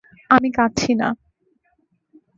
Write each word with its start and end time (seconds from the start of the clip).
আমি 0.29 0.49
কাদছি 0.57 0.91
না। 0.93 1.07